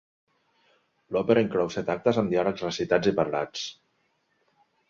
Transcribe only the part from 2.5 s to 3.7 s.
recitats i parlats.